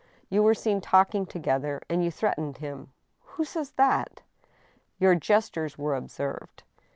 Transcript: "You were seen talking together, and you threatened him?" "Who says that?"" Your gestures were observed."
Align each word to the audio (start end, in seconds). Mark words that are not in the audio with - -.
"You 0.31 0.41
were 0.41 0.55
seen 0.55 0.81
talking 0.81 1.27
together, 1.27 1.79
and 1.87 2.03
you 2.03 2.09
threatened 2.09 2.57
him?" 2.57 2.91
"Who 3.37 3.45
says 3.45 3.73
that?"" 3.73 4.23
Your 4.99 5.13
gestures 5.13 5.77
were 5.77 5.93
observed." 5.95 6.63